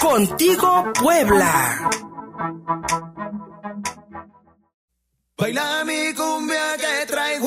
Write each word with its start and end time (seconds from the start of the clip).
Contigo 0.00 0.92
Puebla. 0.94 1.90
Baila 5.36 5.84
mi 5.84 6.14
cumbia 6.14 6.76
que 6.76 7.06
trae 7.06 7.40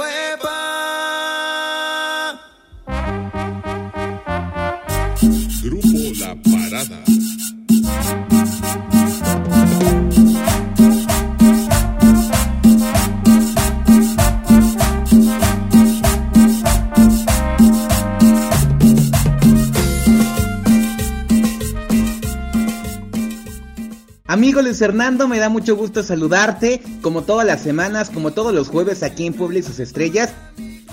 Amigo 24.31 24.61
Luis 24.61 24.79
Fernando, 24.79 25.27
me 25.27 25.39
da 25.39 25.49
mucho 25.49 25.75
gusto 25.75 26.03
saludarte, 26.03 26.81
como 27.01 27.23
todas 27.23 27.45
las 27.45 27.61
semanas, 27.61 28.09
como 28.09 28.31
todos 28.31 28.53
los 28.53 28.69
jueves 28.69 29.03
aquí 29.03 29.25
en 29.25 29.33
Puebla 29.33 29.59
y 29.59 29.61
sus 29.61 29.77
estrellas. 29.79 30.33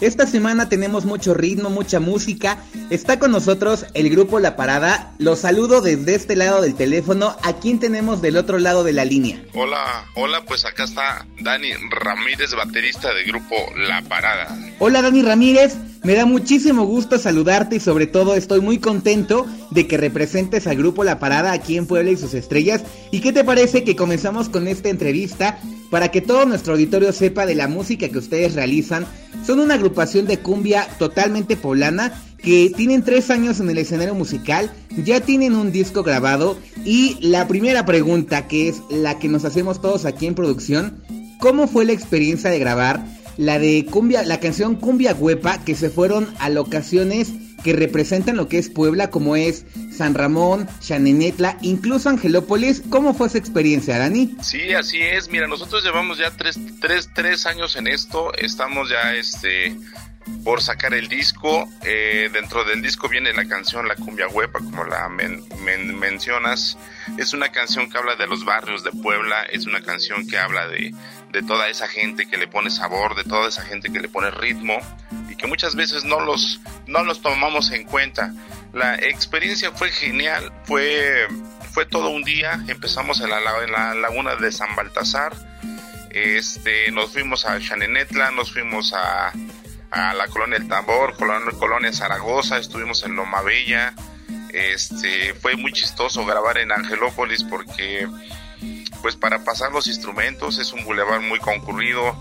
Esta 0.01 0.27
semana 0.27 0.69
tenemos 0.69 1.05
mucho 1.05 1.35
ritmo, 1.35 1.71
mucha 1.71 2.01
música. 2.01 2.59
Está 2.91 3.21
con 3.21 3.31
nosotros 3.31 3.87
el 3.95 4.11
grupo 4.11 4.41
La 4.41 4.57
Parada. 4.57 5.13
Los 5.19 5.39
saludo 5.39 5.83
desde 5.83 6.17
este 6.17 6.35
lado 6.35 6.63
del 6.63 6.75
teléfono. 6.75 7.37
¿A 7.45 7.53
quién 7.61 7.79
tenemos 7.79 8.21
del 8.23 8.39
otro 8.39 8.59
lado 8.59 8.83
de 8.83 8.93
la 8.93 9.05
línea? 9.05 9.41
Hola, 9.55 10.05
hola, 10.17 10.45
pues 10.45 10.65
acá 10.65 10.83
está 10.83 11.25
Dani 11.41 11.75
Ramírez, 11.91 12.57
baterista 12.57 13.15
del 13.15 13.25
grupo 13.27 13.55
La 13.77 14.03
Parada. 14.03 14.49
Hola 14.81 15.01
Dani 15.01 15.23
Ramírez, 15.23 15.77
me 16.09 16.15
da 16.15 16.25
muchísimo 16.25 16.87
gusto 16.87 17.19
saludarte 17.19 17.77
y 17.77 17.81
sobre 17.81 18.07
todo 18.07 18.35
estoy 18.35 18.63
muy 18.63 18.79
contento 18.79 19.45
de 19.71 19.87
que 19.87 19.99
representes 19.99 20.67
al 20.67 20.79
grupo 20.79 21.05
La 21.05 21.19
Parada 21.19 21.53
aquí 21.53 21.77
en 21.77 21.85
Puebla 21.85 22.11
y 22.11 22.17
sus 22.17 22.33
estrellas. 22.33 22.83
¿Y 23.11 23.21
qué 23.21 23.31
te 23.31 23.45
parece 23.45 23.85
que 23.85 23.95
comenzamos 23.95 24.49
con 24.49 24.69
esta 24.69 24.89
entrevista 24.89 25.61
para 25.91 26.11
que 26.11 26.23
todo 26.23 26.47
nuestro 26.47 26.73
auditorio 26.73 27.13
sepa 27.13 27.45
de 27.45 27.55
la 27.55 27.69
música 27.69 28.09
que 28.09 28.17
ustedes 28.17 28.55
realizan? 28.55 29.05
Son 29.47 29.61
una 29.61 29.75
agrupación 29.75 30.25
de 30.25 30.39
cumbia 30.39 30.89
totalmente 30.99 31.59
poblana 31.59 32.15
que 32.39 32.73
tienen 32.75 33.03
tres 33.03 33.29
años 33.29 33.61
en 33.61 33.69
el 33.69 33.77
escenario 33.77 34.15
musical, 34.15 34.73
ya 35.05 35.21
tienen 35.21 35.55
un 35.55 35.73
disco 35.73 36.05
grabado 36.05 36.59
y 36.87 37.19
la 37.21 37.47
primera 37.49 37.85
pregunta 37.85 38.49
que 38.49 38.71
es 38.71 38.77
la 38.89 39.19
que 39.19 39.29
nos 39.29 39.45
hacemos 39.45 39.83
todos 39.83 40.07
aquí 40.07 40.25
en 40.25 40.35
producción, 40.35 41.03
¿cómo 41.39 41.69
fue 41.69 41.85
la 41.85 41.93
experiencia 41.93 42.49
de 42.49 42.59
grabar 42.59 43.18
la 43.39 43.59
de 43.59 43.87
cumbia, 43.87 44.23
la 44.25 44.41
canción 44.41 44.75
Cumbia 44.75 45.15
Huepa 45.15 45.65
que 45.65 45.75
se 45.75 45.89
fueron 45.89 46.29
a 46.41 46.51
locaciones 46.51 47.33
que 47.63 47.73
representan 47.73 48.37
lo 48.37 48.49
que 48.49 48.59
es 48.59 48.69
Puebla, 48.69 49.11
como 49.11 49.37
es 49.37 49.65
San 49.91 50.15
Ramón, 50.15 50.69
Chanenetla, 50.81 51.59
incluso 51.61 52.09
Angelópolis. 52.09 52.83
¿Cómo 52.89 53.15
fue 53.15 53.27
esa 53.27 53.39
experiencia, 53.39 53.99
Dani? 53.99 54.37
Sí, 54.43 54.73
así 54.75 55.01
es. 55.01 55.29
Mira, 55.29 55.49
nosotros 55.49 55.83
llevamos 55.83 56.19
ya 56.19 56.31
tres, 56.31 56.59
tres, 56.81 57.11
tres 57.15 57.47
años 57.47 57.75
en 57.77 57.89
esto. 57.89 58.33
Estamos 58.35 58.91
ya 58.91 59.15
este 59.15 59.77
por 60.45 60.63
sacar 60.63 60.95
el 60.95 61.09
disco. 61.09 61.69
Eh, 61.85 62.31
dentro 62.33 62.65
del 62.65 62.83
disco 62.83 63.09
viene 63.09 63.33
la 63.33 63.47
canción 63.47 63.89
La 63.89 63.97
Cumbia 63.97 64.29
Huepa, 64.29 64.59
como 64.61 64.85
la 64.85 65.09
mencionas. 65.09 66.79
Es 67.17 67.33
una 67.33 67.51
canción 67.51 67.91
que 67.91 67.99
habla 67.99 68.17
de 68.17 68.27
los 68.27 68.45
barrios 68.45 68.85
de 68.85 68.93
Puebla. 68.93 69.43
Es 69.45 69.67
una 69.67 69.81
canción 69.81 70.27
que 70.27 70.39
habla 70.39 70.69
de, 70.69 70.95
de 71.33 71.43
toda 71.43 71.69
esa 71.69 71.89
gente 71.89 72.27
que 72.27 72.37
le 72.37 72.49
pone 72.49 72.71
sabor, 72.71 73.15
de 73.15 73.25
toda 73.25 73.49
esa 73.49 73.63
gente 73.63 73.91
que 73.93 74.01
le 74.01 74.09
pone 74.09 74.31
ritmo 74.31 74.79
y 75.31 75.37
que 75.37 75.47
muchas 75.47 75.75
veces 75.75 76.05
no 76.05 76.21
los, 76.21 76.61
no 76.87 77.05
los 77.05 77.21
tomamos 77.21 77.71
en 77.71 77.85
cuenta. 77.85 78.33
La 78.73 78.95
experiencia 78.97 79.73
fue 79.73 79.91
genial, 79.91 80.53
fue, 80.65 81.27
fue 81.73 81.87
todo 81.87 82.11
un 82.11 82.23
día. 82.23 82.61
Empezamos 82.69 83.21
en 83.21 83.31
la, 83.31 83.95
laguna 83.95 84.37
de 84.37 84.53
San 84.53 84.75
Baltasar. 84.75 85.35
Este, 86.11 86.91
nos 86.91 87.13
fuimos 87.13 87.45
a 87.45 87.61
Chanenetla, 87.61 88.31
nos 88.31 88.53
fuimos 88.53 88.93
a, 88.95 89.33
a 89.91 90.15
la 90.15 90.27
colonia 90.29 90.57
El 90.57 90.69
Tambor, 90.69 91.17
colonia, 91.17 91.53
colonia 91.59 91.93
Zaragoza, 91.93 92.59
estuvimos 92.59 93.03
en 93.05 93.17
Loma 93.17 93.43
Bella. 93.43 93.95
Este, 94.53 95.35
fue 95.35 95.57
muy 95.57 95.73
chistoso 95.73 96.25
grabar 96.25 96.59
en 96.59 96.73
Angelópolis 96.73 97.45
porque 97.45 98.07
pues 99.03 99.17
para 99.17 99.45
pasar 99.45 99.73
los 99.73 99.87
instrumentos 99.87 100.59
es 100.59 100.73
un 100.73 100.85
bulevar 100.85 101.21
muy 101.21 101.39
concurrido. 101.39 102.17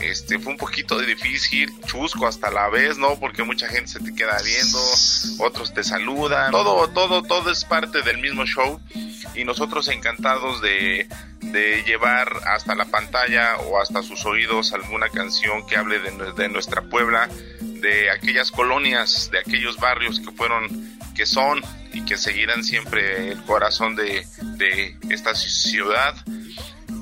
Este 0.00 0.38
fue 0.38 0.52
un 0.52 0.58
poquito 0.58 0.98
difícil, 0.98 1.72
chusco 1.86 2.26
hasta 2.26 2.50
la 2.50 2.68
vez, 2.68 2.98
¿no? 2.98 3.20
Porque 3.20 3.44
mucha 3.44 3.68
gente 3.68 3.88
se 3.88 4.00
te 4.00 4.14
queda 4.14 4.36
viendo, 4.42 4.78
otros 5.38 5.72
te 5.72 5.84
saludan, 5.84 6.50
todo, 6.50 6.88
todo, 6.88 7.22
todo 7.22 7.50
es 7.50 7.64
parte 7.64 8.02
del 8.02 8.18
mismo 8.18 8.44
show 8.44 8.80
y 9.34 9.44
nosotros 9.44 9.88
encantados 9.88 10.60
de, 10.60 11.06
de 11.40 11.82
llevar 11.84 12.32
hasta 12.46 12.74
la 12.74 12.86
pantalla 12.86 13.56
o 13.58 13.80
hasta 13.80 14.02
sus 14.02 14.24
oídos 14.24 14.72
alguna 14.72 15.08
canción 15.08 15.66
que 15.66 15.76
hable 15.76 16.00
de, 16.00 16.32
de 16.32 16.48
nuestra 16.48 16.82
Puebla, 16.82 17.28
de 17.60 18.10
aquellas 18.10 18.50
colonias, 18.50 19.30
de 19.30 19.38
aquellos 19.38 19.76
barrios 19.76 20.20
que 20.20 20.30
fueron, 20.32 20.91
que 21.14 21.26
son 21.26 21.60
y 21.92 22.04
que 22.04 22.16
seguirán 22.16 22.64
siempre 22.64 23.32
el 23.32 23.42
corazón 23.44 23.96
de, 23.96 24.26
de 24.56 24.96
esta 25.10 25.34
ciudad. 25.34 26.14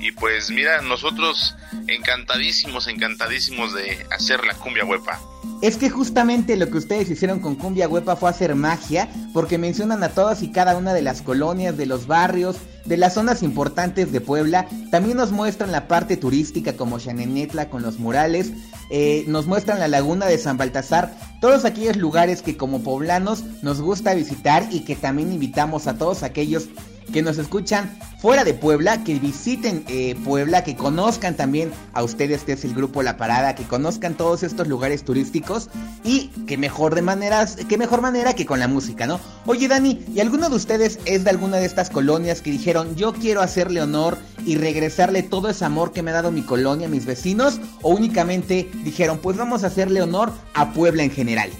Y 0.01 0.13
pues 0.13 0.51
mira, 0.51 0.81
nosotros 0.83 1.55
encantadísimos, 1.87 2.87
encantadísimos 2.89 3.75
de 3.75 4.07
hacer 4.11 4.45
la 4.45 4.55
cumbia 4.55 4.85
huepa. 4.85 5.21
Es 5.63 5.77
que 5.77 5.91
justamente 5.91 6.57
lo 6.57 6.71
que 6.71 6.79
ustedes 6.79 7.11
hicieron 7.11 7.41
con 7.41 7.55
Cumbia 7.55 7.87
Huepa 7.87 8.17
fue 8.17 8.31
hacer 8.31 8.55
magia, 8.55 9.11
porque 9.35 9.59
mencionan 9.59 10.03
a 10.03 10.09
todas 10.09 10.43
y 10.43 10.53
cada 10.53 10.75
una 10.75 10.95
de 10.95 11.03
las 11.03 11.21
colonias, 11.21 11.77
de 11.77 11.85
los 11.85 12.07
barrios, 12.07 12.57
de 12.87 12.97
las 12.97 13.13
zonas 13.13 13.43
importantes 13.43 14.11
de 14.11 14.23
Puebla. 14.23 14.67
También 14.91 15.19
nos 15.19 15.33
muestran 15.33 15.71
la 15.71 15.87
parte 15.87 16.17
turística 16.17 16.77
como 16.77 16.99
Chanenetla 16.99 17.69
con 17.69 17.83
los 17.83 17.99
murales, 17.99 18.53
eh, 18.91 19.25
nos 19.29 19.47
muestran 19.47 19.79
la 19.79 19.89
laguna 19.89 20.27
de 20.27 20.37
San 20.37 20.57
Baltasar, 20.57 21.15
todos 21.41 21.65
aquellos 21.65 21.97
lugares 21.97 22.43
que 22.43 22.57
como 22.57 22.83
poblanos 22.83 23.45
nos 23.63 23.81
gusta 23.81 24.15
visitar 24.15 24.67
y 24.71 24.81
que 24.81 24.97
también 24.97 25.33
invitamos 25.33 25.87
a 25.87 25.97
todos 25.97 26.23
aquellos 26.23 26.69
que 27.13 27.23
nos 27.23 27.39
escuchan 27.39 27.97
fuera 28.21 28.45
de 28.45 28.55
Puebla, 28.55 29.03
que 29.03 29.19
visiten 29.19 29.85
eh, 29.89 30.15
Puebla, 30.25 30.63
que 30.63 30.77
conozcan 30.77 31.37
también 31.37 31.73
a 31.95 32.03
ustedes, 32.03 32.43
que 32.43 32.53
es 32.53 32.65
el 32.65 32.75
grupo 32.75 33.03
La 33.03 33.17
Parada, 33.17 33.55
que 33.55 33.65
conozcan 33.65 34.15
todos 34.15 34.43
estos 34.43 34.69
lugares 34.69 35.05
turísticos 35.05 35.71
y 36.05 36.29
que 36.47 36.59
mejor 36.59 36.95
de 36.95 37.03
maneras, 37.03 37.57
que 37.69 37.79
mejor 37.79 38.03
manera 38.03 38.35
que 38.35 38.45
con 38.45 38.61
la 38.61 38.69
música, 38.69 39.07
¿no? 39.07 39.21
Oye 39.47 39.69
Dani, 39.69 40.05
¿y 40.15 40.21
alguno 40.21 40.51
de 40.51 40.57
ustedes 40.57 40.99
es 41.07 41.25
de 41.25 41.31
alguna 41.31 41.57
de 41.57 41.67
estas 41.67 41.89
colonias 41.89 42.43
que 42.43 42.51
dijeron 42.51 42.95
yo 42.95 43.13
quiero 43.13 43.41
hacerle 43.41 43.81
honor 43.81 44.19
y 44.45 44.57
regresarle 44.57 45.23
todo 45.23 45.49
ese 45.49 45.65
amor 45.65 45.93
que 45.93 46.03
me 46.03 46.11
ha 46.11 46.15
dado 46.15 46.31
mi 46.31 46.43
colonia, 46.43 46.89
mis 46.89 47.07
vecinos? 47.07 47.59
¿O 47.83 47.91
únicamente 47.91 48.71
dijeron 48.85 49.19
pues 49.19 49.37
vamos 49.37 49.65
a 49.65 49.69
hacerle 49.69 50.03
honor 50.03 50.33
a 50.55 50.73
Puebla 50.73 51.03
en 51.03 51.11
general? 51.11 51.51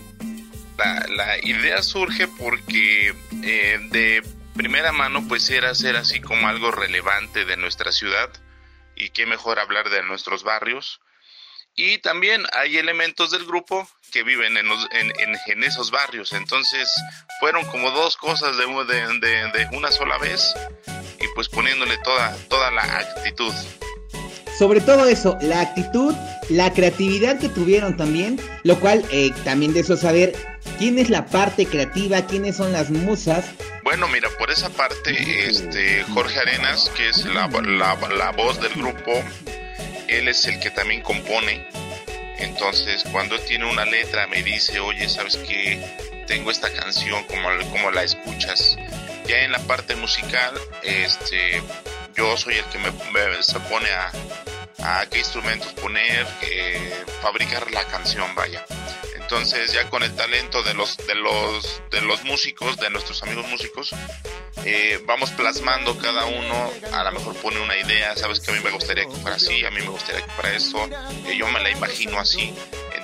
La, 0.77 1.37
idea 1.43 1.83
surge 1.83 2.27
porque 2.27 3.13
eh, 3.43 3.79
de 3.91 4.23
primera 4.55 4.93
mano 4.93 5.25
pues 5.29 5.49
era 5.51 5.71
hacer 5.71 5.97
así 5.97 6.21
como 6.21 6.49
algo 6.49 6.71
relevante 6.71 7.45
de 7.45 7.57
nuestra 7.57 7.93
ciudad 7.93 8.31
y 8.97 9.11
qué 9.11 9.27
mejor 9.27 9.59
hablar 9.59 9.91
de 9.91 10.03
nuestros 10.03 10.45
barrios. 10.45 11.01
Y 11.75 11.99
también 11.99 12.43
hay 12.53 12.77
elementos 12.77 13.31
del 13.31 13.47
grupo 13.47 13.89
que 14.11 14.23
viven 14.23 14.57
en, 14.57 14.67
en, 14.67 15.37
en, 15.47 15.65
esos 15.65 15.91
barrios. 15.91 16.33
Entonces 16.33 16.91
fueron 17.39 17.65
como 17.67 17.91
dos 17.93 18.17
cosas 18.17 18.57
de, 18.59 18.67
una 19.73 19.91
sola 19.93 20.19
vez 20.19 20.55
y 21.21 21.27
pues 21.35 21.49
poniéndole 21.49 21.97
toda, 21.99 22.37
toda 22.49 22.71
la 22.71 22.83
actitud. 22.83 23.55
Sobre 24.59 24.81
todo 24.83 25.07
eso, 25.07 25.39
la 25.41 25.63
actitud, 25.63 26.15
la 26.51 26.73
creatividad 26.75 27.39
que 27.39 27.49
tuvieron 27.49 27.97
también, 27.97 28.39
lo 28.63 28.79
cual 28.79 29.03
eh, 29.11 29.31
también 29.45 29.73
de 29.73 29.81
eso 29.81 29.97
saber 29.97 30.60
quién 30.81 30.99
es 30.99 31.11
la 31.11 31.27
parte 31.27 31.67
creativa, 31.67 32.27
quiénes 32.27 32.57
son 32.57 32.73
las 32.73 32.91
musas 32.91 33.45
bueno, 33.91 34.07
mira, 34.09 34.29
por 34.39 34.51
esa 34.51 34.69
parte, 34.69 35.49
este 35.49 36.05
Jorge 36.15 36.39
Arenas, 36.39 36.91
que 36.97 37.09
es 37.09 37.25
la, 37.25 37.49
la, 37.49 37.97
la, 38.15 38.31
voz 38.31 38.61
del 38.61 38.73
grupo, 38.75 39.11
él 40.07 40.29
es 40.29 40.45
el 40.45 40.61
que 40.61 40.71
también 40.71 41.03
compone. 41.03 41.67
Entonces, 42.39 43.05
cuando 43.11 43.35
él 43.37 43.41
tiene 43.49 43.69
una 43.69 43.85
letra, 43.85 44.27
me 44.27 44.43
dice, 44.43 44.79
oye, 44.81 45.09
¿sabes 45.09 45.37
qué? 45.39 45.81
Tengo 46.27 46.51
esta 46.51 46.71
canción, 46.73 47.25
como, 47.25 47.49
como 47.71 47.91
la 47.91 48.05
escuchas. 48.05 48.77
Ya 49.27 49.39
en 49.39 49.51
la 49.51 49.59
parte 49.61 49.97
musical, 49.97 50.55
este, 50.83 51.63
yo 52.15 52.37
soy 52.37 52.57
el 52.57 52.65
que 52.67 52.79
me, 52.79 52.91
me 52.91 53.43
se 53.43 53.59
pone 53.61 53.91
a, 53.91 55.01
a 55.01 55.07
qué 55.07 55.19
instrumentos 55.19 55.73
poner, 55.73 56.27
eh, 56.43 57.05
fabricar 57.23 57.71
la 57.71 57.85
canción, 57.85 58.33
vaya. 58.35 58.65
Entonces 59.31 59.73
ya 59.73 59.89
con 59.89 60.03
el 60.03 60.13
talento 60.17 60.61
de 60.65 60.75
los 60.75 60.97
de 61.07 61.15
los 61.15 61.83
de 61.93 62.01
los 62.01 62.25
músicos, 62.25 62.77
de 62.79 62.91
nuestros 62.91 63.23
amigos 63.23 63.47
músicos, 63.49 63.93
eh, 64.65 65.01
vamos 65.07 65.31
plasmando 65.31 65.97
cada 65.99 66.27
uno, 66.27 66.71
a 66.93 67.05
lo 67.05 67.13
mejor 67.13 67.37
pone 67.37 67.61
una 67.61 67.79
idea, 67.79 68.17
sabes 68.17 68.41
que 68.41 68.51
a 68.51 68.55
mí 68.55 68.61
me 68.65 68.73
gustaría 68.73 69.05
que 69.05 69.13
fuera 69.13 69.37
así, 69.37 69.65
a 69.65 69.71
mí 69.71 69.83
me 69.83 69.89
gustaría 69.89 70.27
que 70.27 70.33
fuera 70.33 70.57
esto, 70.57 70.79
que 71.25 71.37
yo 71.37 71.47
me 71.47 71.61
la 71.61 71.71
imagino 71.71 72.19
así. 72.19 72.53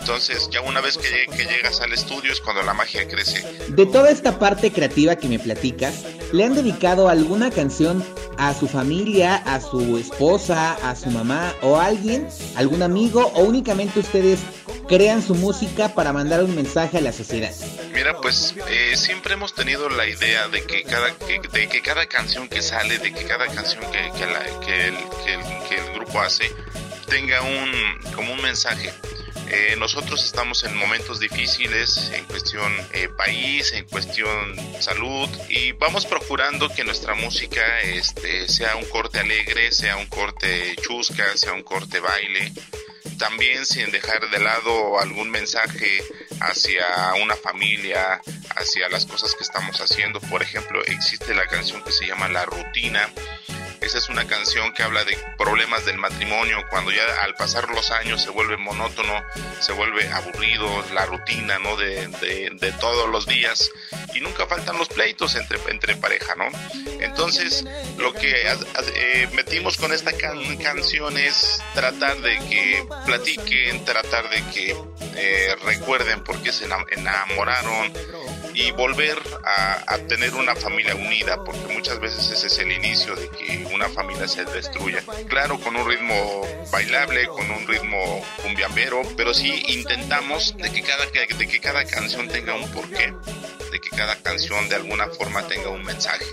Entonces, 0.01 0.49
ya 0.51 0.61
una 0.63 0.81
vez 0.81 0.99
que, 0.99 1.27
que, 1.27 1.45
llegas 1.45 1.81
al 1.81 1.93
estudio 1.93 2.33
es 2.33 2.41
cuando 2.41 2.63
la 2.63 2.75
magia 2.75 3.07
crece. 3.07 3.43
De 3.69 3.87
toda 3.87 4.11
esta 4.11 4.39
parte 4.39 4.73
creativa 4.73 5.15
que 5.15 5.29
me 5.29 5.39
platicas, 5.39 6.05
¿le 6.33 6.45
han 6.45 6.57
dedicado 6.57 7.09
alguna 7.09 7.53
canción 7.53 8.05
a 8.37 8.53
su 8.53 8.69
familia, 8.69 9.37
a 9.37 9.61
su 9.61 9.97
esposa, 9.97 10.75
a 10.89 10.97
su 10.97 11.11
mamá 11.11 11.55
o 11.63 11.77
a 11.77 11.87
alguien, 11.87 12.29
algún 12.57 12.83
amigo 12.83 13.33
o 13.35 13.43
únicamente 13.45 14.01
ustedes 14.01 14.41
crean 14.87 15.23
su 15.23 15.35
música 15.35 15.95
para 15.95 16.13
mandar 16.13 16.43
un 16.43 16.55
mensaje 16.55 16.99
a 16.99 17.01
la 17.01 17.13
sociedad? 17.13 17.53
Mira, 17.93 18.21
pues 18.21 18.55
eh, 18.69 18.97
siempre 18.97 19.35
hemos 19.35 19.55
tenido 19.55 19.89
la 19.89 20.07
idea 20.07 20.49
de 20.49 20.63
que 20.65 20.83
cada 20.83 21.09
de 21.09 21.69
que 21.69 21.83
cada 21.83 22.07
canción 22.07 22.49
que 22.49 22.63
sale, 22.63 22.99
de 22.99 23.13
que 23.13 23.25
cada 23.25 23.47
canción 23.47 23.83
que, 23.91 24.13
que, 24.19 24.27
la, 24.27 24.61
que, 24.61 24.89
el, 24.89 24.97
que 25.69 25.77
el 25.77 25.95
grupo 25.95 26.21
hace 26.21 26.51
tenga 27.09 27.43
un 27.43 28.13
como 28.15 28.33
un 28.33 28.43
mensaje. 28.43 28.93
Eh, 29.49 29.77
nosotros 29.79 30.25
estamos 30.25 30.65
en 30.65 30.77
momentos 30.77 31.21
difíciles 31.21 32.11
en 32.13 32.25
cuestión 32.25 32.73
eh, 32.93 33.09
país, 33.17 33.73
en 33.73 33.85
cuestión 33.85 34.57
salud 34.81 35.29
y 35.49 35.71
vamos 35.73 36.05
procurando 36.05 36.69
que 36.69 36.83
nuestra 36.83 37.15
música 37.15 37.81
este, 37.83 38.49
sea 38.49 38.75
un 38.75 38.85
corte 38.87 39.21
alegre, 39.21 39.71
sea 39.71 39.99
un 39.99 40.07
corte 40.07 40.75
chusca, 40.83 41.37
sea 41.37 41.53
un 41.53 41.63
corte 41.63 42.01
baile. 42.01 42.53
También 43.19 43.65
sin 43.65 43.91
dejar 43.91 44.31
de 44.31 44.39
lado 44.39 44.99
algún 45.01 45.31
mensaje 45.31 46.03
hacia 46.41 47.15
una 47.23 47.37
familia, 47.37 48.21
hacia 48.57 48.89
las 48.89 49.07
cosas 49.07 49.35
que 49.35 49.43
estamos 49.43 49.81
haciendo. 49.81 50.21
Por 50.21 50.43
ejemplo, 50.43 50.83
existe 50.85 51.35
la 51.35 51.47
canción 51.47 51.83
que 51.83 51.93
se 51.93 52.07
llama 52.07 52.29
La 52.29 52.45
Rutina, 52.45 53.11
esa 53.87 53.99
es 53.99 54.09
una 54.09 54.27
canción 54.27 54.73
que 54.73 54.83
habla 54.83 55.05
de 55.05 55.17
problemas 55.39 55.85
del 55.85 55.97
matrimonio, 55.99 56.59
cuando 56.71 56.91
ya 56.91 57.23
al 57.23 57.35
pasar 57.35 57.71
los 57.71 57.93
años 57.93 58.21
se 58.21 58.31
vuelve 58.31 58.57
monótono, 58.57 59.23
se 59.61 59.73
vuelve 59.73 60.09
aburrido, 60.09 60.69
la 60.93 61.07
rutina, 61.07 61.59
¿no? 61.61 61.77
De, 61.77 62.09
de, 62.09 62.73
todos 62.81 63.09
los 63.09 63.27
días 63.27 63.71
y 64.13 64.21
nunca 64.21 64.47
faltan 64.47 64.77
los 64.77 64.89
pleitos 64.89 65.37
entre, 65.37 65.59
entre 65.69 65.97
pareja, 65.97 66.35
¿no? 66.35 66.47
Entonces, 67.01 67.65
lo 67.97 68.13
que 68.13 68.49
eh, 68.95 69.29
metimos 69.33 69.77
con 69.77 69.93
esta 69.93 70.13
canción 70.13 71.17
es 71.17 71.63
tratar 71.75 72.21
de 72.21 72.39
que 72.39 72.85
platiquen, 73.07 73.85
tratar 73.85 74.29
de 74.31 74.43
que 74.53 74.77
eh, 75.15 75.57
recuerden 75.65 76.25
por 76.25 76.43
qué 76.43 76.53
se 76.53 76.65
enamoraron, 76.65 77.93
y 78.57 78.71
volver 78.71 79.19
a, 79.45 79.99
tener 80.09 80.35
una 80.35 80.55
familia 80.55 80.95
unida, 80.95 81.45
porque 81.45 81.75
muchas 81.75 82.01
veces 82.01 82.31
ese 82.31 82.47
es 82.47 82.59
el 82.59 82.73
inicio 82.73 83.15
de 83.15 83.29
que 83.29 83.67
una 83.73 83.89
familia 83.89 84.27
se 84.27 84.45
destruya. 84.47 85.03
Claro, 85.29 85.61
con 85.61 85.77
un 85.77 85.87
ritmo 85.87 86.43
bailable, 86.73 87.27
con 87.27 87.51
un 87.51 87.67
ritmo 87.67 88.25
cumbiambero, 88.43 89.03
pero 89.17 89.35
sí 89.35 89.63
intentamos 89.69 90.57
de 90.57 90.71
que 90.73 90.83
cada, 90.83 91.05
de 91.07 91.47
que 91.49 91.61
cada 91.61 91.85
canción 91.85 92.29
tenga 92.29 92.55
un 92.55 92.71
porqué, 92.73 93.13
que 93.81 93.91
cada 93.91 94.17
canción 94.17 94.69
de 94.69 94.77
alguna 94.77 95.07
forma 95.09 95.47
tenga 95.47 95.71
un 95.71 95.83
mensaje. 95.85 96.25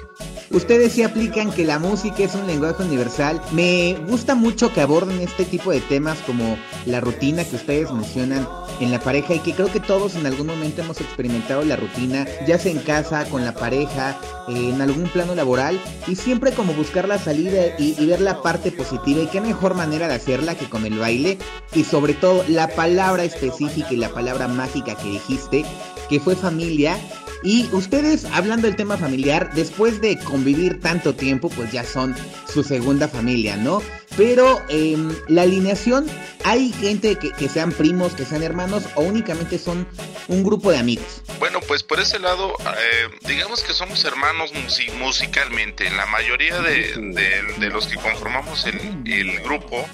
Ustedes 0.53 0.93
sí 0.93 1.01
aplican 1.01 1.51
que 1.51 1.65
la 1.65 1.79
música 1.79 2.23
es 2.23 2.35
un 2.35 2.45
lenguaje 2.45 2.83
universal. 2.83 3.41
Me 3.51 3.97
gusta 4.07 4.35
mucho 4.35 4.71
que 4.71 4.81
aborden 4.81 5.19
este 5.19 5.45
tipo 5.45 5.71
de 5.71 5.81
temas 5.81 6.19
como 6.19 6.57
la 6.85 7.01
rutina 7.01 7.43
que 7.43 7.55
ustedes 7.55 7.91
mencionan 7.91 8.47
en 8.79 8.91
la 8.91 8.99
pareja 8.99 9.33
y 9.33 9.39
que 9.39 9.53
creo 9.53 9.71
que 9.71 9.79
todos 9.79 10.15
en 10.15 10.27
algún 10.27 10.47
momento 10.47 10.81
hemos 10.81 11.01
experimentado 11.01 11.63
la 11.63 11.75
rutina, 11.75 12.27
ya 12.45 12.59
sea 12.59 12.71
en 12.71 12.79
casa, 12.79 13.25
con 13.29 13.43
la 13.43 13.55
pareja, 13.55 14.19
en 14.47 14.79
algún 14.79 15.09
plano 15.09 15.33
laboral 15.33 15.81
y 16.07 16.15
siempre 16.15 16.51
como 16.51 16.73
buscar 16.73 17.07
la 17.07 17.17
salida 17.17 17.75
y 17.79 18.05
ver 18.05 18.21
la 18.21 18.41
parte 18.43 18.71
positiva 18.71 19.21
y 19.23 19.27
qué 19.27 19.41
mejor 19.41 19.73
manera 19.73 20.07
de 20.07 20.15
hacerla 20.15 20.55
que 20.55 20.69
con 20.69 20.85
el 20.85 20.99
baile 20.99 21.39
y 21.73 21.83
sobre 21.83 22.13
todo 22.13 22.43
la 22.47 22.67
palabra 22.67 23.23
específica 23.23 23.91
y 23.91 23.97
la 23.97 24.09
palabra 24.09 24.47
mágica 24.47 24.95
que 24.95 25.09
dijiste 25.09 25.65
que 26.09 26.19
fue 26.19 26.35
familia 26.35 26.97
y 27.43 27.69
ustedes, 27.71 28.25
hablando 28.25 28.67
del 28.67 28.75
tema 28.75 28.97
familiar, 28.97 29.51
después 29.53 29.99
de 30.01 30.17
convivir 30.17 30.79
tanto 30.79 31.13
tiempo, 31.13 31.49
pues 31.49 31.71
ya 31.71 31.83
son 31.83 32.15
su 32.51 32.63
segunda 32.63 33.07
familia, 33.07 33.57
¿no? 33.57 33.81
Pero 34.15 34.61
em, 34.69 35.15
la 35.27 35.41
alineación, 35.41 36.05
¿hay 36.43 36.71
gente 36.71 37.17
que, 37.17 37.49
sean 37.49 37.71
primos, 37.71 38.13
que 38.13 38.25
sean 38.25 38.43
hermanos 38.43 38.83
o 38.95 39.01
únicamente 39.01 39.57
son 39.57 39.87
un 40.27 40.43
grupo 40.43 40.71
de 40.71 40.77
amigos? 40.77 41.23
Bueno, 41.39 41.59
pues 41.67 41.83
por 41.83 41.99
ese 41.99 42.19
lado, 42.19 42.53
eh, 42.59 43.09
digamos 43.27 43.63
que 43.63 43.73
somos 43.73 44.05
hermanos 44.05 44.51
musicalmente. 44.99 45.89
La 45.89 46.05
mayoría 46.05 46.61
de, 46.61 47.69
los 47.71 47.87
que 47.87 47.95
conformamos 47.95 48.65
el, 48.65 49.39
grupo 49.41 49.85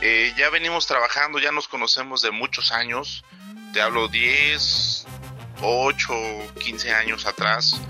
eh, 0.00 0.32
ya 0.38 0.48
venimos 0.50 0.86
trabajando, 0.86 1.38
ya 1.38 1.52
nos 1.52 1.68
conocemos 1.68 2.22
de 2.22 2.30
muchos 2.30 2.72
años. 2.72 3.24
Te 3.74 3.80
hablo 3.80 4.08
10, 4.08 4.99
8, 5.62 6.12
15 6.58 6.92
años 6.92 7.26
atrás, 7.26 7.80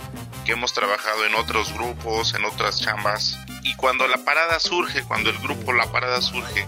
que 0.44 0.52
hemos 0.52 0.72
trabajado 0.72 1.26
en 1.26 1.34
otros 1.34 1.72
grupos, 1.72 2.34
en 2.34 2.44
otras 2.44 2.80
chambas. 2.80 3.38
Y 3.62 3.74
cuando 3.76 4.06
la 4.08 4.18
parada 4.24 4.58
surge, 4.60 5.02
cuando 5.04 5.30
el 5.30 5.38
grupo 5.38 5.72
La 5.72 5.90
Parada 5.92 6.20
surge, 6.20 6.66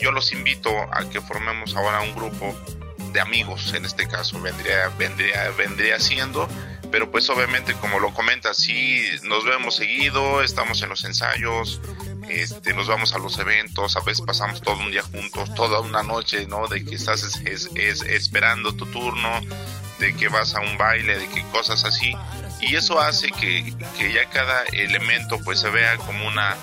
yo 0.00 0.12
los 0.12 0.32
invito 0.32 0.70
a 0.92 1.08
que 1.08 1.20
formemos 1.20 1.74
ahora 1.76 2.00
un 2.02 2.14
grupo 2.14 2.54
de 3.12 3.20
amigos, 3.20 3.72
en 3.74 3.84
este 3.84 4.08
caso 4.08 4.40
vendría, 4.40 4.88
vendría, 4.98 5.50
vendría 5.50 6.00
siendo, 6.00 6.48
pero 6.90 7.10
pues 7.10 7.30
obviamente 7.30 7.74
como 7.74 8.00
lo 8.00 8.12
comentas, 8.12 8.56
sí 8.56 9.02
nos 9.22 9.44
vemos 9.44 9.76
seguido, 9.76 10.42
estamos 10.42 10.82
en 10.82 10.88
los 10.90 11.04
ensayos, 11.04 11.80
este, 12.28 12.74
nos 12.74 12.88
vamos 12.88 13.14
a 13.14 13.18
los 13.18 13.38
eventos, 13.38 13.96
a 13.96 14.00
veces 14.00 14.24
pasamos 14.24 14.60
todo 14.62 14.78
un 14.78 14.90
día 14.90 15.02
juntos, 15.02 15.54
toda 15.54 15.80
una 15.80 16.02
noche, 16.02 16.46
¿no? 16.46 16.66
De 16.68 16.84
que 16.84 16.94
estás 16.94 17.22
es, 17.44 17.70
es, 17.74 18.02
esperando 18.02 18.74
tu 18.74 18.86
turno, 18.86 19.40
de 19.98 20.14
que 20.14 20.28
vas 20.28 20.54
a 20.54 20.60
un 20.60 20.76
baile, 20.76 21.18
de 21.18 21.28
que 21.28 21.42
cosas 21.52 21.84
así. 21.84 22.12
Y 22.60 22.76
eso 22.76 22.98
hace 23.00 23.28
que, 23.30 23.72
que 23.98 24.12
ya 24.12 24.28
cada 24.30 24.64
elemento 24.72 25.38
pues 25.44 25.60
se 25.60 25.70
vea 25.70 25.96
como 25.98 26.26
una, 26.26 26.56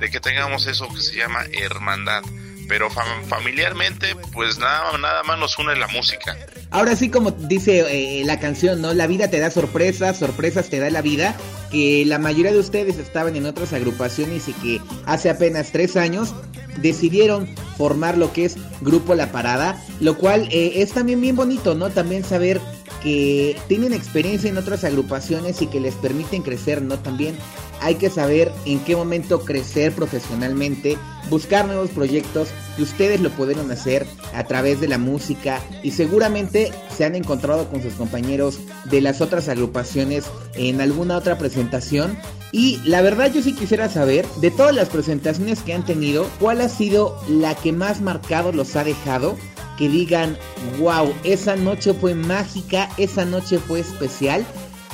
de 0.00 0.10
que 0.10 0.20
tengamos 0.20 0.66
eso 0.66 0.88
que 0.88 1.00
se 1.00 1.16
llama 1.16 1.44
hermandad. 1.52 2.22
Pero 2.66 2.88
familiarmente 3.28 4.16
pues 4.32 4.58
nada, 4.58 4.96
nada 4.96 5.22
más 5.24 5.38
nos 5.38 5.58
une 5.58 5.76
la 5.76 5.86
música. 5.88 6.34
Ahora 6.70 6.96
sí, 6.96 7.10
como 7.10 7.30
dice 7.30 7.84
eh, 7.88 8.24
la 8.24 8.40
canción, 8.40 8.80
¿no? 8.80 8.94
La 8.94 9.06
vida 9.06 9.28
te 9.28 9.38
da 9.38 9.50
sorpresas, 9.50 10.18
sorpresas 10.18 10.70
te 10.70 10.78
da 10.78 10.88
la 10.88 11.02
vida. 11.02 11.36
Que 11.70 12.04
la 12.06 12.18
mayoría 12.18 12.52
de 12.52 12.58
ustedes 12.58 12.96
estaban 12.96 13.36
en 13.36 13.44
otras 13.44 13.74
agrupaciones 13.74 14.48
y 14.48 14.54
que 14.54 14.80
hace 15.04 15.28
apenas 15.28 15.72
tres 15.72 15.96
años 15.96 16.34
decidieron 16.78 17.48
formar 17.76 18.16
lo 18.16 18.32
que 18.32 18.46
es 18.46 18.56
Grupo 18.80 19.14
La 19.14 19.30
Parada, 19.30 19.80
lo 20.00 20.16
cual 20.16 20.48
eh, 20.50 20.72
es 20.76 20.92
también 20.92 21.20
bien 21.20 21.36
bonito, 21.36 21.74
¿no? 21.74 21.90
También 21.90 22.24
saber 22.24 22.60
que 23.02 23.56
tienen 23.68 23.92
experiencia 23.92 24.50
en 24.50 24.58
otras 24.58 24.84
agrupaciones 24.84 25.62
y 25.62 25.66
que 25.66 25.80
les 25.80 25.94
permiten 25.94 26.42
crecer, 26.42 26.82
¿no? 26.82 26.98
También 26.98 27.36
hay 27.80 27.96
que 27.96 28.10
saber 28.10 28.50
en 28.64 28.80
qué 28.80 28.96
momento 28.96 29.44
crecer 29.44 29.92
profesionalmente, 29.92 30.96
buscar 31.28 31.66
nuevos 31.66 31.90
proyectos 31.90 32.48
y 32.78 32.82
ustedes 32.82 33.20
lo 33.20 33.30
pudieron 33.30 33.70
hacer 33.70 34.06
a 34.34 34.44
través 34.44 34.80
de 34.80 34.88
la 34.88 34.98
música 34.98 35.60
y 35.82 35.90
seguramente 35.90 36.72
se 36.94 37.04
han 37.04 37.14
encontrado 37.14 37.68
con 37.68 37.82
sus 37.82 37.94
compañeros 37.94 38.58
de 38.86 39.00
las 39.00 39.20
otras 39.20 39.48
agrupaciones 39.48 40.24
en 40.54 40.80
alguna 40.80 41.16
otra 41.16 41.36
presentación 41.36 42.16
y 42.52 42.80
la 42.84 43.02
verdad 43.02 43.32
yo 43.32 43.42
sí 43.42 43.52
quisiera 43.54 43.88
saber 43.88 44.26
de 44.40 44.50
todas 44.50 44.74
las 44.74 44.88
presentaciones 44.88 45.60
que 45.60 45.74
han 45.74 45.84
tenido, 45.84 46.26
cuál 46.38 46.60
ha 46.60 46.68
sido 46.68 47.20
la 47.28 47.54
que 47.54 47.72
más 47.72 48.00
marcado 48.00 48.52
los 48.52 48.76
ha 48.76 48.84
dejado 48.84 49.36
que 49.76 49.88
digan, 49.88 50.36
wow, 50.78 51.12
esa 51.24 51.56
noche 51.56 51.94
fue 51.94 52.14
mágica, 52.14 52.88
esa 52.96 53.24
noche 53.24 53.58
fue 53.58 53.80
especial, 53.80 54.44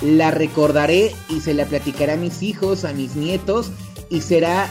la 0.02 0.30
recordaré 0.30 1.14
y 1.28 1.40
se 1.40 1.54
la 1.54 1.66
platicaré 1.66 2.12
a 2.12 2.16
mis 2.16 2.42
hijos, 2.42 2.84
a 2.84 2.92
mis 2.92 3.16
nietos 3.16 3.70
y 4.08 4.20
será 4.22 4.70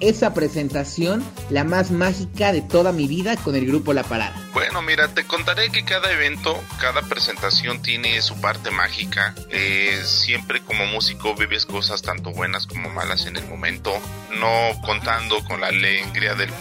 esa 0.00 0.34
presentación 0.34 1.24
la 1.50 1.64
más 1.64 1.90
mágica 1.90 2.52
de 2.52 2.62
toda 2.62 2.92
mi 2.92 3.06
vida 3.06 3.36
con 3.36 3.54
el 3.54 3.66
grupo 3.66 3.92
La 3.92 4.02
Parada? 4.02 4.34
Bueno, 4.52 4.82
mira, 4.82 5.08
te 5.08 5.24
contaré 5.24 5.70
que 5.70 5.84
cada 5.84 6.12
evento, 6.12 6.62
cada 6.80 7.02
presentación 7.02 7.82
tiene 7.82 8.20
su 8.22 8.40
parte 8.40 8.70
mágica. 8.70 9.34
Eh, 9.50 10.00
siempre 10.04 10.60
como 10.60 10.86
músico 10.86 11.34
vives 11.34 11.66
cosas 11.66 12.02
tanto 12.02 12.30
buenas 12.30 12.66
como 12.66 12.88
malas 12.90 13.26
en 13.26 13.36
el 13.36 13.46
momento, 13.46 13.92
no 14.38 14.80
contando 14.82 15.42
con 15.44 15.60
la 15.60 15.68
alegría 15.68 16.34
del, 16.34 16.52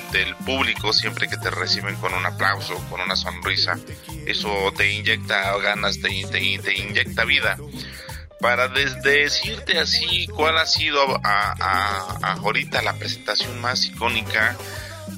público 0.45 0.93
siempre 0.93 1.27
que 1.27 1.37
te 1.37 1.49
reciben 1.49 1.95
con 1.95 2.13
un 2.13 2.25
aplauso, 2.25 2.75
con 2.89 3.01
una 3.01 3.15
sonrisa. 3.15 3.77
Eso 4.25 4.49
te 4.75 4.91
inyecta 4.91 5.57
ganas, 5.57 5.99
te, 6.01 6.09
te 6.29 6.77
inyecta 6.77 7.25
vida 7.25 7.57
para 8.43 8.67
decirte 8.67 9.79
así 9.79 10.27
cuál 10.27 10.57
ha 10.57 10.65
sido 10.65 10.99
a, 11.23 12.35
ahorita 12.41 12.81
la 12.81 12.91
presentación 12.91 13.61
más 13.61 13.85
icónica, 13.85 14.57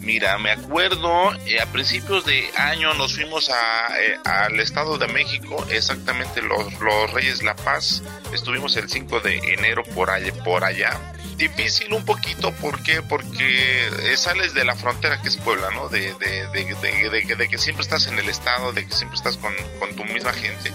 Mira, 0.01 0.37
me 0.37 0.51
acuerdo, 0.51 1.33
eh, 1.45 1.59
a 1.59 1.65
principios 1.67 2.25
de 2.25 2.47
año 2.57 2.93
nos 2.95 3.15
fuimos 3.15 3.49
a, 3.49 4.01
eh, 4.01 4.17
al 4.23 4.59
Estado 4.59 4.97
de 4.97 5.07
México, 5.07 5.65
exactamente 5.69 6.41
los, 6.41 6.73
Reyes 7.11 7.41
La 7.43 7.55
Paz, 7.55 8.03
estuvimos 8.31 8.75
el 8.77 8.89
5 8.89 9.19
de 9.21 9.37
enero 9.53 9.83
por 9.95 10.09
allá, 10.11 10.31
por 10.43 10.63
allá. 10.63 10.91
Difícil 11.37 11.93
un 11.93 12.05
poquito, 12.05 12.51
¿por 12.53 12.83
qué? 12.83 13.01
Porque 13.01 13.87
eh, 13.87 14.17
sales 14.17 14.53
de 14.53 14.65
la 14.65 14.75
frontera 14.75 15.21
que 15.21 15.29
es 15.29 15.37
Puebla, 15.37 15.69
¿no? 15.71 15.87
De, 15.89 16.13
de, 16.15 16.47
de, 16.47 17.35
de 17.35 17.47
que 17.47 17.57
siempre 17.57 17.83
estás 17.83 18.05
en 18.07 18.19
el 18.19 18.29
Estado, 18.29 18.73
de 18.73 18.85
que 18.87 18.93
siempre 18.93 19.17
estás 19.17 19.37
con 19.37 19.95
tu 19.95 20.03
misma 20.03 20.33
gente. 20.33 20.71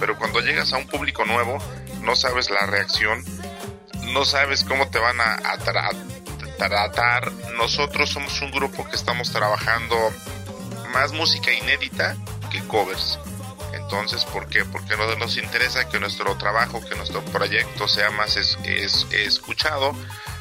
Pero 0.00 0.18
cuando 0.18 0.40
llegas 0.40 0.72
a 0.72 0.78
un 0.78 0.86
público 0.86 1.24
nuevo, 1.24 1.58
no 2.02 2.16
sabes 2.16 2.50
la 2.50 2.66
reacción, 2.66 3.24
no 4.12 4.24
sabes 4.24 4.64
cómo 4.64 4.88
te 4.88 4.98
van 4.98 5.20
a, 5.20 5.34
a, 5.34 5.58
tratar. 6.56 7.32
Nosotros 7.56 8.10
somos 8.10 8.40
un 8.42 8.50
grupo 8.50 8.88
que 8.88 8.96
estamos 8.96 9.30
trabajando 9.30 9.96
más 10.92 11.12
música 11.12 11.52
inédita 11.52 12.16
que 12.50 12.60
covers. 12.66 13.18
Entonces, 13.72 14.24
¿por 14.24 14.48
qué? 14.48 14.64
Porque 14.64 14.96
nos 15.18 15.36
interesa 15.36 15.88
que 15.88 16.00
nuestro 16.00 16.36
trabajo, 16.36 16.84
que 16.84 16.94
nuestro 16.94 17.24
proyecto 17.26 17.88
sea 17.88 18.10
más 18.10 18.36
es, 18.36 18.56
escuchado. 19.10 19.92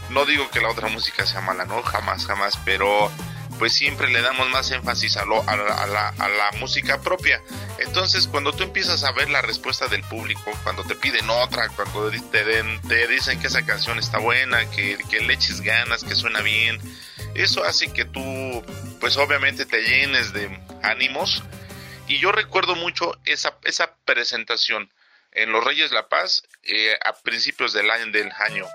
No 0.09 0.25
digo 0.25 0.49
que 0.49 0.61
la 0.61 0.69
otra 0.69 0.87
música 0.89 1.25
sea 1.25 1.41
mala, 1.41 1.65
no, 1.65 1.81
jamás, 1.81 2.25
jamás, 2.25 2.57
pero 2.63 3.11
pues 3.59 3.73
siempre 3.73 4.09
le 4.09 4.21
damos 4.21 4.49
más 4.49 4.71
énfasis 4.71 5.17
a, 5.17 5.25
lo, 5.25 5.47
a, 5.47 5.55
la, 5.55 6.09
a, 6.09 6.29
la, 6.29 6.51
música 6.59 7.01
propia. 7.01 7.41
Entonces, 7.79 8.27
cuando 8.27 8.53
tú 8.53 8.63
empiezas 8.63 9.03
a 9.03 9.11
ver 9.11 9.29
la 9.29 9.41
respuesta 9.41 9.87
del 9.87 10.03
público, 10.03 10.51
cuando 10.63 10.83
te 10.83 10.95
piden 10.95 11.29
otra, 11.29 11.69
cuando 11.69 12.09
te, 12.09 12.19
te 12.87 13.07
dicen 13.07 13.39
que 13.39 13.47
esa 13.47 13.65
canción 13.65 13.99
está 13.99 14.19
buena, 14.19 14.69
que, 14.71 14.97
que 15.09 15.21
le 15.21 15.33
eches 15.33 15.61
ganas, 15.61 16.03
que 16.03 16.15
suena 16.15 16.41
bien, 16.41 16.79
eso 17.35 17.63
hace 17.63 17.91
que 17.91 18.05
tú, 18.05 18.63
pues 18.99 19.17
obviamente 19.17 19.65
te 19.65 19.81
llenes 19.81 20.33
de 20.33 20.59
ánimos. 20.81 21.43
Y 22.07 22.19
yo 22.19 22.31
recuerdo 22.31 22.75
mucho 22.75 23.17
esa, 23.25 23.57
esa 23.63 23.95
presentación 24.05 24.89
en 25.31 25.51
Los 25.51 25.63
Reyes 25.63 25.91
La 25.91 26.07
Paz 26.07 26.43
eh, 26.63 26.97
a 27.03 27.13
principios 27.13 27.73
del 27.73 27.89
año, 27.89 28.11
del 28.11 28.31
año. 28.31 28.65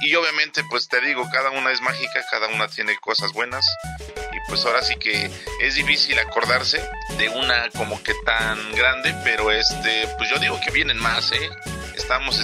Y 0.00 0.14
obviamente, 0.14 0.64
pues 0.70 0.88
te 0.88 1.00
digo, 1.00 1.28
cada 1.30 1.50
una 1.50 1.70
es 1.70 1.80
mágica, 1.80 2.24
cada 2.30 2.48
una 2.48 2.66
tiene 2.68 2.96
cosas 2.98 3.32
buenas 3.32 3.64
pues 4.52 4.66
ahora 4.66 4.82
sí 4.82 4.96
que 4.96 5.30
es 5.62 5.74
difícil 5.76 6.18
acordarse 6.18 6.78
de 7.16 7.28
una 7.30 7.70
como 7.70 8.02
que 8.02 8.12
tan 8.26 8.58
grande, 8.74 9.14
pero 9.24 9.50
este, 9.50 10.06
pues 10.18 10.28
yo 10.28 10.38
digo 10.38 10.60
que 10.62 10.70
vienen 10.70 10.98
más, 10.98 11.32
¿eh? 11.32 11.50
Estamos 11.96 12.38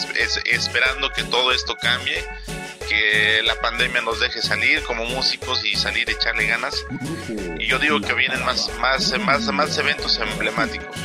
esperando 0.46 1.10
que 1.10 1.22
todo 1.24 1.52
esto 1.52 1.76
cambie, 1.76 2.24
que 2.88 3.42
la 3.44 3.60
pandemia 3.60 4.00
nos 4.00 4.20
deje 4.20 4.40
salir 4.40 4.82
como 4.84 5.04
músicos 5.04 5.62
y 5.66 5.76
salir 5.76 6.08
a 6.08 6.12
echarle 6.12 6.46
ganas. 6.46 6.82
Y 7.58 7.66
yo 7.66 7.78
digo 7.78 8.00
que 8.00 8.14
vienen 8.14 8.42
más, 8.42 8.70
más, 8.78 9.18
más, 9.20 9.42
más 9.52 9.76
eventos 9.76 10.18
emblemáticos. 10.18 10.96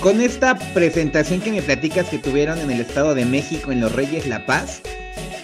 Con 0.00 0.20
esta 0.20 0.56
presentación 0.74 1.40
que 1.40 1.52
me 1.52 1.62
platicas 1.62 2.08
que 2.08 2.18
tuvieron 2.18 2.58
en 2.58 2.72
el 2.72 2.80
Estado 2.80 3.14
de 3.14 3.24
México 3.24 3.70
en 3.70 3.80
Los 3.80 3.92
Reyes 3.92 4.26
La 4.26 4.44
Paz, 4.44 4.82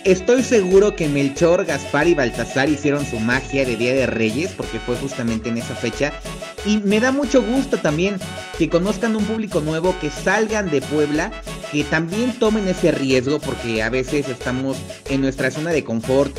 Estoy 0.08 0.42
seguro 0.42 0.96
que 0.96 1.06
Melchor, 1.06 1.66
Gaspar 1.66 2.08
y 2.08 2.14
Baltasar 2.14 2.70
hicieron 2.70 3.04
su 3.04 3.20
magia 3.20 3.66
de 3.66 3.76
Día 3.76 3.92
de 3.92 4.06
Reyes, 4.06 4.52
porque 4.56 4.78
fue 4.78 4.96
justamente 4.96 5.50
en 5.50 5.58
esa 5.58 5.74
fecha. 5.74 6.14
Y 6.64 6.78
me 6.78 6.98
da 6.98 7.12
mucho 7.12 7.42
gusto 7.42 7.76
también 7.76 8.16
que 8.56 8.70
conozcan 8.70 9.16
un 9.16 9.24
público 9.26 9.60
nuevo, 9.60 9.94
que 10.00 10.08
salgan 10.08 10.70
de 10.70 10.80
Puebla, 10.80 11.30
que 11.70 11.84
también 11.84 12.32
tomen 12.38 12.66
ese 12.68 12.90
riesgo, 12.90 13.38
porque 13.38 13.82
a 13.82 13.90
veces 13.90 14.30
estamos 14.30 14.78
en 15.10 15.20
nuestra 15.20 15.50
zona 15.50 15.72
de 15.72 15.84
confort 15.84 16.34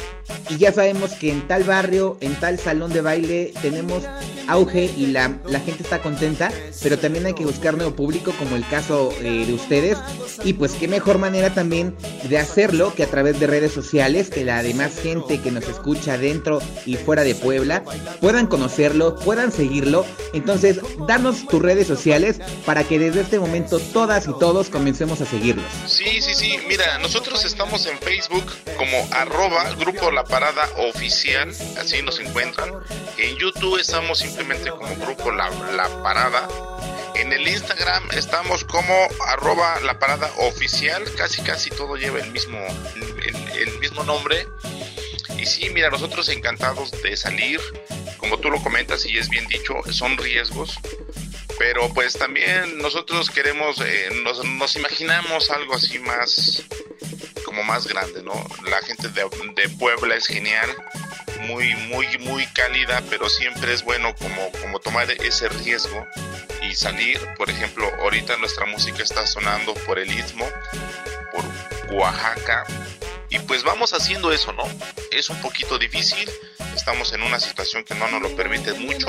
y 0.49 0.57
ya 0.57 0.71
sabemos 0.71 1.11
que 1.11 1.31
en 1.31 1.47
tal 1.47 1.63
barrio, 1.63 2.17
en 2.21 2.33
tal 2.39 2.57
salón 2.57 2.91
de 2.91 3.01
baile 3.01 3.53
tenemos 3.61 4.03
auge 4.49 4.91
y 4.97 5.07
la, 5.07 5.29
gente 5.65 5.83
está 5.83 6.01
contenta, 6.01 6.51
pero 6.81 6.97
también 6.97 7.25
hay 7.25 7.33
que 7.33 7.45
buscar 7.45 7.75
nuevo 7.75 7.95
público 7.95 8.33
como 8.37 8.55
el 8.55 8.67
caso 8.67 9.11
eh, 9.21 9.45
de 9.45 9.53
ustedes 9.53 9.97
y 10.43 10.53
pues 10.53 10.73
qué 10.73 10.87
mejor 10.87 11.17
manera 11.17 11.53
también 11.53 11.95
de 12.23 12.37
hacerlo 12.37 12.93
que 12.95 13.03
a 13.03 13.07
través 13.07 13.39
de 13.39 13.47
redes 13.47 13.71
sociales, 13.71 14.29
que 14.29 14.43
la 14.43 14.63
demás 14.63 14.99
gente 14.99 15.41
que 15.41 15.51
nos 15.51 15.67
escucha 15.67 16.17
dentro 16.17 16.61
y 16.85 16.95
fuera 16.95 17.23
de 17.23 17.35
Puebla 17.35 17.83
puedan 18.21 18.47
conocerlo, 18.47 19.15
puedan 19.15 19.51
seguirlo. 19.51 20.05
Entonces, 20.33 20.79
danos 21.07 21.47
tus 21.47 21.61
redes 21.61 21.87
sociales 21.87 22.39
para 22.65 22.83
que 22.83 22.99
desde 22.99 23.21
este 23.21 23.39
momento 23.39 23.79
todas 23.79 24.27
y 24.27 24.31
todos 24.39 24.69
comencemos 24.69 25.21
a 25.21 25.25
seguirlos. 25.25 25.65
Sí, 25.85 26.21
sí, 26.21 26.33
sí, 26.33 26.57
mira, 26.67 26.97
nosotros 26.99 27.45
estamos 27.45 27.85
en 27.85 27.97
Facebook 27.99 28.45
como 28.77 28.97
arroba 29.11 29.71
grupo 29.75 30.11
La 30.11 30.23
Parada 30.23 30.67
Oficial, 30.89 31.49
así 31.77 32.01
nos 32.01 32.19
encuentran. 32.19 32.71
En 33.17 33.35
YouTube 33.37 33.79
estamos 33.79 34.21
como 34.47 34.95
grupo 34.95 35.31
La, 35.31 35.49
la 35.49 35.89
Parada. 36.01 36.47
En 37.15 37.33
el 37.33 37.45
Instagram 37.45 38.09
estamos 38.11 38.63
como 38.63 38.95
arroba 39.27 39.79
la 39.81 39.99
parada 39.99 40.31
oficial, 40.37 41.03
casi 41.17 41.41
casi 41.41 41.69
todo 41.69 41.97
lleva 41.97 42.19
el 42.19 42.31
mismo, 42.31 42.57
el, 43.57 43.79
mismo 43.79 44.03
nombre. 44.03 44.47
Y 45.37 45.45
sí, 45.45 45.69
mira, 45.71 45.89
nosotros 45.89 46.29
encantados 46.29 46.91
de 47.03 47.17
salir, 47.17 47.59
como 48.17 48.37
tú 48.37 48.49
lo 48.49 48.61
comentas 48.61 49.05
y 49.05 49.17
es 49.17 49.27
bien 49.27 49.47
dicho, 49.47 49.73
son 49.91 50.17
riesgos, 50.17 50.79
pero 51.57 51.93
pues 51.93 52.13
también 52.13 52.77
nosotros 52.77 53.29
queremos, 53.29 53.81
eh, 53.81 54.09
nos, 54.23 54.45
nos, 54.45 54.75
imaginamos 54.77 55.51
algo 55.51 55.75
así 55.75 55.99
más, 55.99 56.63
como 57.43 57.63
más 57.63 57.87
grande, 57.87 58.23
¿no? 58.23 58.33
La 58.69 58.81
gente 58.81 59.09
de, 59.09 59.27
de 59.55 59.69
Puebla 59.77 60.15
es 60.15 60.27
genial, 60.27 60.69
muy, 61.39 61.75
muy, 61.75 62.17
muy 62.19 62.45
cálida, 62.47 63.01
pero 63.09 63.29
siempre 63.29 63.73
es 63.73 63.83
bueno 63.83 64.15
como, 64.15 64.51
como 64.61 64.79
tomar 64.79 65.09
ese 65.11 65.49
riesgo 65.49 66.07
y 66.61 66.75
salir. 66.75 67.19
Por 67.37 67.49
ejemplo, 67.49 67.89
ahorita 68.01 68.37
nuestra 68.37 68.65
música 68.65 69.03
está 69.03 69.25
sonando 69.25 69.73
por 69.85 69.99
el 69.99 70.11
Istmo, 70.11 70.45
por 71.31 71.95
Oaxaca, 71.95 72.65
y 73.29 73.39
pues 73.39 73.63
vamos 73.63 73.93
haciendo 73.93 74.31
eso, 74.31 74.51
¿no? 74.53 74.63
Es 75.11 75.29
un 75.29 75.39
poquito 75.41 75.77
difícil, 75.77 76.29
estamos 76.79 77.11
en 77.11 77.21
una 77.23 77.41
situación 77.41 77.83
que 77.83 77.93
no 77.93 78.07
nos 78.07 78.21
lo 78.21 78.35
permite 78.37 78.71
mucho, 78.73 79.07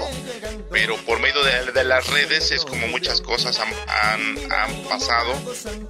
pero 0.72 0.96
por 1.06 1.20
medio 1.20 1.40
de, 1.44 1.84
las 1.84 2.06
redes 2.08 2.50
es 2.50 2.64
como 2.64 2.88
muchas 2.88 3.20
cosas 3.20 3.60
han, 3.60 3.72
han, 4.50 4.82
pasado. 4.88 5.32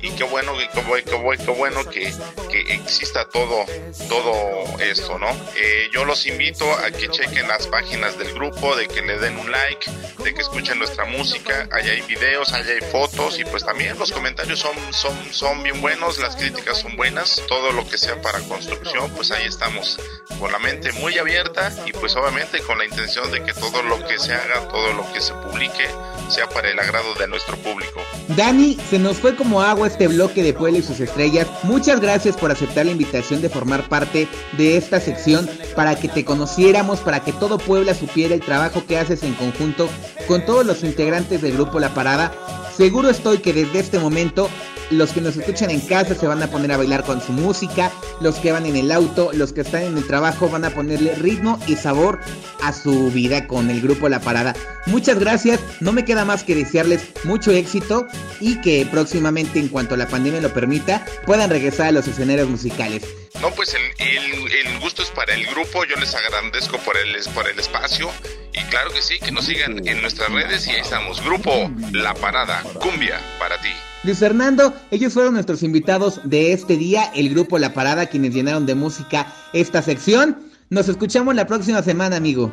Y 0.01 0.11
qué 0.11 0.25
bueno, 0.25 0.53
qué, 0.59 1.05
qué 1.05 1.51
bueno 1.51 1.85
que, 1.89 2.13
que, 2.51 2.75
exista 2.75 3.29
todo, 3.31 3.65
todo 4.09 4.79
esto, 4.79 5.19
¿no? 5.19 5.29
Eh, 5.57 5.89
yo 5.91 6.05
los 6.05 6.27
invito 6.27 6.71
a 6.71 6.91
que 6.91 7.09
chequen 7.09 7.49
las 7.49 7.67
páginas 7.67 8.19
del 8.19 8.35
grupo, 8.35 8.77
de 8.77 8.87
que 8.87 9.01
le 9.01 9.19
den 9.19 9.39
un 9.39 9.51
like, 9.51 9.91
de 10.23 10.35
que 10.35 10.43
escuchen 10.43 10.79
nuestra 10.79 11.07
música, 11.07 11.67
allá 11.73 11.93
hay 11.93 12.03
videos, 12.03 12.53
allá 12.53 12.73
hay 12.73 12.91
fotos 12.91 13.39
y 13.39 13.45
pues 13.45 13.65
también 13.65 13.99
los 13.99 14.13
comentarios 14.13 14.59
son, 14.59 14.77
son, 14.93 15.17
son 15.33 15.63
bien 15.63 15.81
buenos, 15.81 16.19
las 16.19 16.37
críticas 16.37 16.79
son 16.79 16.97
buenas, 16.97 17.43
todo 17.49 17.73
lo 17.73 17.89
que 17.89 17.97
sea 17.97 18.21
para 18.21 18.39
construcción, 18.41 19.11
pues 19.13 19.31
ahí 19.31 19.47
estamos 19.47 19.99
con 20.39 20.53
la 20.53 20.59
mente 20.59 20.93
muy 20.93 21.19
abierta 21.19 21.70
y 21.87 21.93
pues 21.93 22.15
obviamente 22.17 22.61
con 22.61 22.79
la 22.79 22.85
intención 22.85 23.31
de 23.31 23.43
que 23.43 23.53
todo 23.53 23.83
lo 23.83 23.99
que 24.07 24.19
se 24.19 24.33
haga, 24.33 24.69
todo 24.69 24.93
lo 24.93 25.11
que 25.13 25.21
se 25.21 25.33
publique, 25.35 25.89
sea 26.29 26.49
para 26.49 26.71
el 26.71 26.79
agrado 26.79 27.15
de 27.15 27.27
nuestro 27.29 27.57
público. 27.57 28.01
Dani, 28.29 28.79
se 28.89 28.99
nos 28.99 29.19
fue 29.19 29.35
como 29.35 29.63
agua 29.63 29.89
este 29.89 30.09
bloque 30.09 30.43
de 30.43 30.53
Puebla 30.53 30.79
y 30.79 30.83
sus 30.83 31.01
estrellas. 31.01 31.49
Muchas 31.65 32.01
gracias 32.01 32.37
por 32.37 32.51
aceptar 32.51 32.87
la 32.87 32.93
invitación 32.93 33.43
de 33.43 33.49
formar 33.49 33.89
parte 33.89 34.29
de 34.53 34.77
esta 34.77 35.01
sección 35.01 35.49
para 35.75 35.97
que 35.97 36.09
te 36.09 36.25
conociéramos, 36.25 37.01
para 37.01 37.21
que 37.21 37.33
todo 37.33 37.59
Puebla 37.59 37.95
supiera 37.95 38.35
el 38.35 38.41
trabajo 38.41 38.85
que 38.87 38.99
haces 38.99 39.23
en 39.23 39.35
conjunto 39.35 39.89
con 40.29 40.45
todos 40.45 40.65
los 40.65 40.85
integrantes 40.85 41.43
del 41.43 41.55
grupo 41.55 41.81
La 41.81 41.93
Parada. 41.95 42.33
Seguro 42.77 43.11
estoy 43.11 43.39
que 43.39 43.53
desde 43.53 43.81
este 43.81 43.99
momento 43.99 44.49
los 44.91 45.13
que 45.13 45.21
nos 45.21 45.37
escuchan 45.37 45.71
en 45.71 45.81
casa 45.81 46.15
se 46.15 46.27
van 46.27 46.43
a 46.43 46.49
poner 46.49 46.73
a 46.73 46.77
bailar 46.77 47.05
con 47.05 47.21
su 47.21 47.33
música, 47.33 47.91
los 48.21 48.37
que 48.37 48.53
van 48.53 48.67
en 48.67 48.77
el 48.77 48.91
auto, 48.93 49.31
los 49.33 49.53
que 49.53 49.63
están 49.63 49.83
en 49.83 49.97
el 49.97 50.07
trabajo 50.07 50.49
van 50.49 50.65
a 50.65 50.71
ponerle 50.71 51.15
ritmo 51.15 51.59
y 51.67 51.77
sabor 51.77 52.21
a 52.63 52.73
su 52.73 53.11
vida 53.11 53.47
con 53.47 53.71
el 53.71 53.81
grupo 53.81 54.09
La 54.09 54.21
Parada. 54.21 54.55
Muchas 54.87 55.19
gracias, 55.19 55.61
no 55.81 55.93
me 55.93 56.05
queda 56.05 56.25
más 56.25 56.43
que 56.43 56.55
desearles 56.55 57.03
mucho 57.25 57.53
éxito 57.53 58.07
y 58.41 58.61
que 58.61 58.87
próximamente, 58.91 59.59
en 59.59 59.69
cuanto 59.69 59.97
la 59.97 60.09
pandemia 60.09 60.41
lo 60.41 60.53
permita, 60.53 61.05
puedan 61.25 61.51
regresar 61.51 61.89
a 61.89 61.93
los 61.93 62.09
escenarios 62.09 62.49
musicales. 62.49 63.03
No, 63.41 63.51
pues 63.53 63.75
el, 63.75 64.79
gusto 64.81 65.03
es 65.03 65.11
para 65.11 65.35
el 65.35 65.47
grupo, 65.47 65.85
yo 65.85 65.97
les 65.97 66.15
agradezco 66.15 66.79
por 66.79 66.97
el, 66.97 67.17
por 67.33 67.49
el 67.49 67.59
espacio 67.59 68.11
y 68.53 68.61
claro 68.71 68.91
que 68.91 69.03
sí, 69.03 69.19
que 69.19 69.31
nos 69.31 69.47
sigan 69.47 69.87
en 69.87 70.01
nuestras 70.03 70.31
redes 70.33 70.67
y 70.67 70.71
ahí 70.71 70.81
estamos, 70.81 71.23
grupo 71.25 71.71
La 71.93 72.15
Parada, 72.15 72.63
cumbia 72.81 73.21
para 73.39 73.61
ti. 73.61 73.69
Luis 74.03 74.19
Fernando, 74.19 74.75
ellos 74.91 75.13
fueron 75.13 75.35
nuestros 75.35 75.63
invitados 75.63 76.21
de 76.25 76.53
este 76.53 76.77
día, 76.77 77.11
el 77.15 77.29
grupo 77.31 77.59
La 77.59 77.75
Parada, 77.75 78.07
quienes 78.07 78.35
llenaron 78.35 78.67
de 78.67 78.75
música 78.75 79.33
esta 79.53 79.83
sección. 79.83 80.39
Nos 80.71 80.89
escuchamos 80.89 81.35
la 81.35 81.47
próxima 81.47 81.83
semana, 81.83 82.17
amigo. 82.17 82.53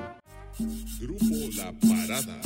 Grupo 1.00 1.26
La 1.56 1.72
Parada. 1.74 2.42